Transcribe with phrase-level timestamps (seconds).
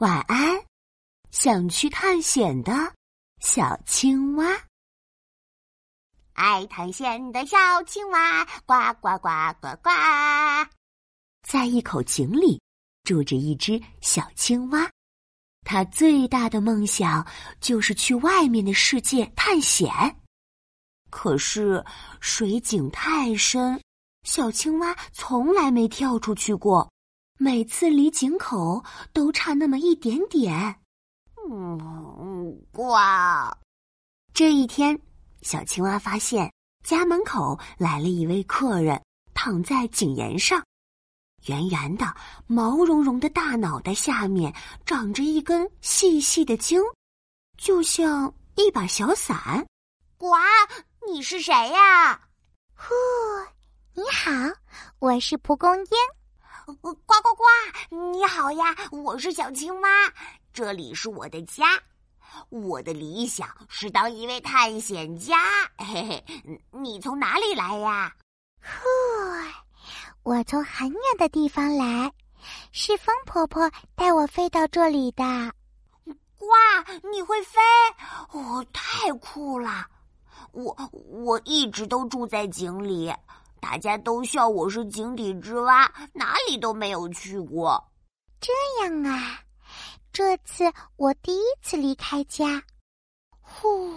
[0.00, 0.60] 晚安，
[1.30, 2.72] 想去探险的
[3.38, 4.44] 小青蛙。
[6.32, 9.28] 爱探险的小青蛙，呱呱呱
[9.60, 9.90] 呱呱。
[11.48, 12.60] 在一口井里
[13.04, 14.90] 住着一只小青蛙，
[15.64, 17.24] 它最大的梦想
[17.60, 19.88] 就是去外面的世界探险。
[21.08, 21.84] 可是
[22.20, 23.80] 水井太深，
[24.24, 26.90] 小青蛙从来没跳出去过。
[27.36, 30.76] 每次离井口都差那么一点点。
[31.50, 32.94] 嗯，呱！
[34.32, 34.98] 这一天，
[35.42, 36.52] 小青蛙发现
[36.84, 39.02] 家门口来了一位客人，
[39.34, 40.64] 躺在井沿上，
[41.46, 42.14] 圆圆的、
[42.46, 44.54] 毛茸茸的大脑袋下面
[44.86, 46.80] 长着一根细细的茎，
[47.58, 49.66] 就像一把小伞。
[50.16, 50.28] 呱，
[51.06, 52.28] 你是谁呀？
[52.76, 52.94] 呼，
[53.92, 54.30] 你好，
[55.00, 56.23] 我是蒲公英。
[56.64, 56.94] 呱呱
[57.36, 57.94] 呱！
[57.94, 59.88] 你好呀，我是小青蛙，
[60.50, 61.66] 这里是我的家。
[62.48, 65.36] 我的理想是当一位探险家。
[65.76, 66.24] 嘿嘿，
[66.70, 68.10] 你从哪里来呀？
[68.62, 68.88] 呼，
[70.22, 72.10] 我从很远的地方来，
[72.72, 75.22] 是风婆婆带我飞到这里的。
[75.22, 77.60] 哇，你会飞？
[78.30, 79.86] 哦，太酷了！
[80.52, 83.12] 我我一直都住在井里。
[83.64, 87.82] 大家都笑我是井底之蛙，哪里都没有去过。
[88.38, 89.40] 这样啊，
[90.12, 92.62] 这次我第一次离开家，
[93.40, 93.90] 呼，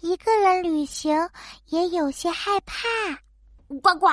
[0.00, 1.28] 一个人旅行
[1.66, 2.88] 也有些害怕。
[3.82, 4.08] 呱呱，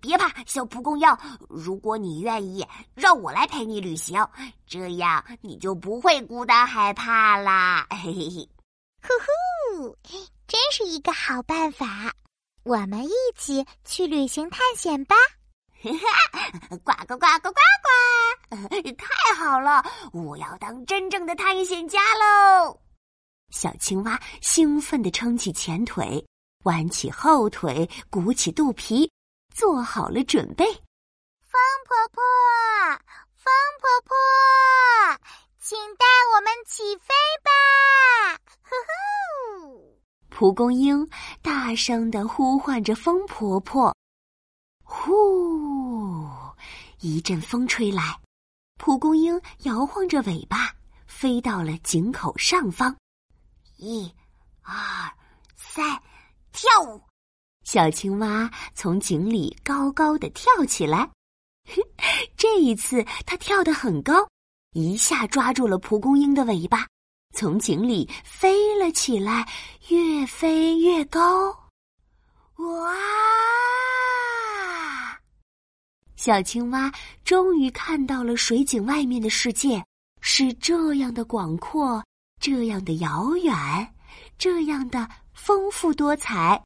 [0.00, 1.06] 别怕，小蒲公英，
[1.50, 4.26] 如果你愿意，让我来陪你旅行，
[4.66, 7.86] 这样你就不会孤单害怕啦。
[7.90, 8.48] 嘿嘿嘿，
[9.02, 9.96] 呼呼，
[10.48, 12.14] 真是一个好办法。
[12.64, 15.16] 我们一起去旅行探险吧！
[15.82, 18.92] 呱 呱呱呱呱呱！
[18.92, 22.80] 太好了，我要当真正的探险家喽！
[23.50, 26.24] 小青蛙兴奋地撑起前腿，
[26.62, 29.10] 弯起后腿，鼓起肚皮，
[29.52, 30.64] 做好了准备。
[30.64, 32.22] 风婆婆，
[33.34, 34.16] 风婆婆，
[35.60, 37.12] 请带我们起飞
[37.42, 38.38] 吧！
[38.62, 39.98] 呼呼。
[40.30, 41.06] 蒲公英
[41.64, 43.96] 大声的呼唤着风婆婆，
[44.82, 46.28] 呼！
[46.98, 48.18] 一阵风吹来，
[48.80, 50.74] 蒲公英摇晃着尾巴，
[51.06, 52.96] 飞到了井口上方。
[53.76, 54.12] 一、
[54.62, 54.74] 二、
[55.54, 56.02] 三，
[56.50, 57.00] 跳舞！
[57.62, 61.08] 小青蛙从井里高高的跳起来。
[62.36, 64.28] 这一次，它跳得很高，
[64.72, 66.88] 一下抓住了蒲公英的尾巴。
[67.32, 69.48] 从井里飞了起来，
[69.88, 71.50] 越飞越高。
[72.56, 72.92] 哇！
[76.14, 76.92] 小青蛙
[77.24, 79.84] 终于看到了水井外面的世界，
[80.20, 82.04] 是这样的广阔，
[82.40, 83.54] 这样的遥远，
[84.38, 86.62] 这样的丰富多彩。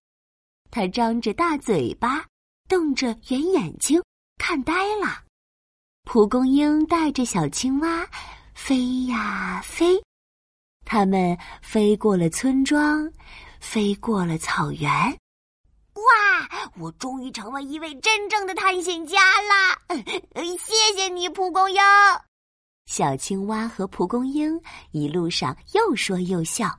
[0.71, 2.27] 它张着大嘴巴，
[2.69, 4.03] 瞪着圆眼睛，
[4.37, 5.23] 看呆了。
[6.05, 8.07] 蒲公英带着小青蛙
[8.55, 9.99] 飞呀飞。
[10.87, 13.13] 他们飞过了村庄，
[13.61, 14.89] 飞过了草原。
[14.91, 16.73] 哇！
[16.79, 19.77] 我终于成为一位真正的探险家啦！
[20.59, 21.81] 谢谢你，蒲公英。
[22.87, 24.61] 小青蛙和蒲公英
[24.93, 26.79] 一路上又说又笑，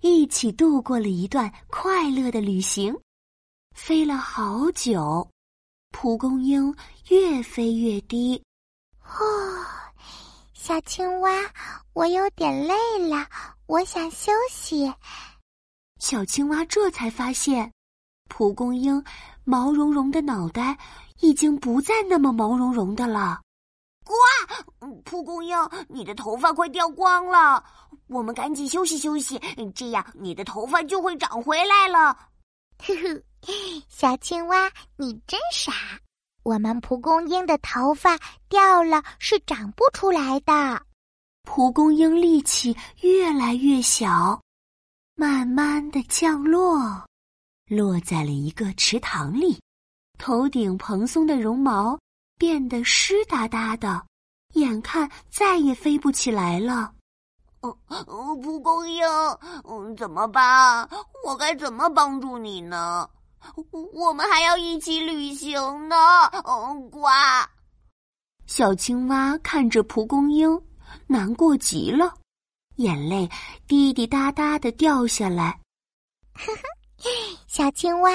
[0.00, 2.96] 一起度过了一段快乐的旅行。
[3.74, 5.28] 飞了好久，
[5.90, 6.72] 蒲公英
[7.08, 8.40] 越飞越低。
[9.02, 9.66] 哦。
[10.62, 11.30] 小青蛙，
[11.94, 12.74] 我有点累
[13.08, 13.26] 了，
[13.64, 14.92] 我想休息。
[15.98, 17.72] 小青蛙这才发现，
[18.28, 19.02] 蒲公英
[19.42, 20.76] 毛茸茸的脑袋
[21.20, 23.40] 已经不再那么毛茸茸的了。
[24.04, 24.12] 呱！
[25.02, 25.56] 蒲公英，
[25.88, 27.64] 你的头发快掉光了，
[28.08, 29.40] 我们赶紧休息休息，
[29.74, 32.12] 这样你的头发就会长回来了。
[32.80, 33.22] 呵呵，
[33.88, 35.72] 小青蛙，你真傻。
[36.42, 38.18] 我们蒲公英的头发
[38.48, 40.80] 掉了是长不出来的。
[41.42, 44.40] 蒲公英力气越来越小，
[45.16, 47.04] 慢慢的降落，
[47.66, 49.60] 落在了一个池塘里。
[50.18, 51.98] 头顶蓬松的绒毛
[52.36, 54.04] 变得湿哒哒的，
[54.54, 56.92] 眼看再也飞不起来了。
[57.60, 57.76] 哦，
[58.42, 59.02] 蒲公英，
[59.64, 60.88] 嗯，怎么办？
[61.26, 63.08] 我该怎么帮助你呢？
[63.92, 65.96] 我们还要一起旅行呢，
[66.44, 67.00] 嗯，呱！
[68.46, 70.60] 小青蛙看着蒲公英，
[71.06, 72.14] 难过极了，
[72.76, 73.28] 眼泪
[73.66, 75.58] 滴滴答答的掉下来。
[76.34, 76.62] 呵呵，
[77.46, 78.10] 小青蛙，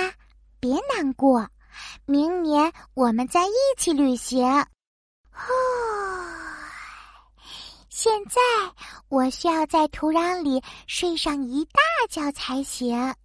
[0.59, 1.47] 别难过，
[2.05, 4.45] 明年我们再一起旅行。
[5.31, 5.53] 呼，
[7.89, 8.41] 现在
[9.09, 13.15] 我需要在土壤里睡上一大觉才行。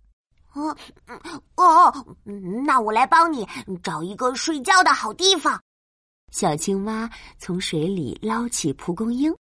[0.52, 0.76] 哦，
[1.56, 2.17] 哦，
[2.64, 3.49] 那我来帮你
[3.82, 5.62] 找一个睡觉的好地方。
[6.32, 7.08] 小青蛙
[7.38, 9.35] 从水里捞起蒲公英，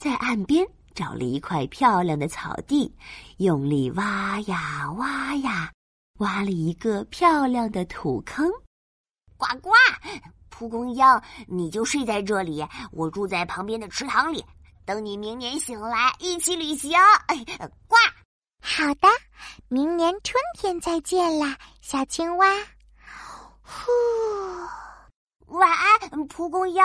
[0.00, 2.92] 在岸边找了一块漂亮的草地，
[3.38, 5.72] 用力挖呀挖呀，
[6.18, 8.50] 挖了一个漂亮的土坑。
[9.36, 9.70] 呱呱，
[10.48, 11.04] 蒲公英，
[11.46, 14.44] 你就睡在这里，我住在旁边的池塘里，
[14.84, 16.92] 等你明年醒来一起旅行。
[17.86, 17.96] 呱。
[18.64, 19.08] 好的，
[19.66, 22.46] 明年春天再见啦，小青蛙。
[23.60, 23.90] 呼，
[25.48, 26.80] 晚安，蒲公英。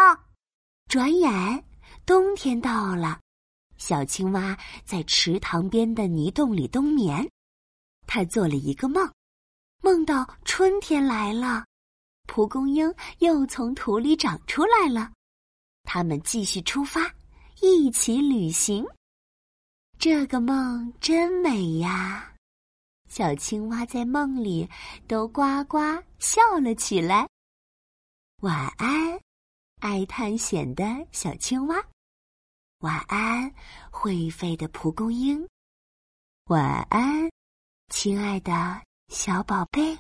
[0.89, 1.63] 转眼
[2.03, 3.19] 冬天到了，
[3.77, 7.29] 小青蛙在池塘边的泥洞里冬眠。
[8.07, 9.07] 它做了一个梦，
[9.83, 11.63] 梦到春天来了，
[12.25, 15.11] 蒲公英又从土里长出来了。
[15.83, 17.13] 他们继续出发，
[17.61, 18.83] 一起旅行。
[19.99, 22.31] 这个梦真美呀！
[23.09, 24.69] 小青蛙在梦里
[25.07, 25.79] 都呱呱
[26.19, 27.27] 笑了起来。
[28.43, 29.19] 晚安，
[29.81, 31.83] 爱探险的小青蛙。
[32.81, 33.51] 晚安，
[33.89, 35.47] 会飞的蒲公英。
[36.45, 37.27] 晚安，
[37.91, 39.97] 亲爱的小宝贝。